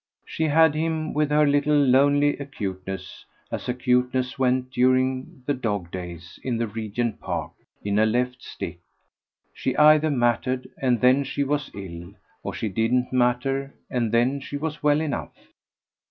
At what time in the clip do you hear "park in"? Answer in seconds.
7.21-7.99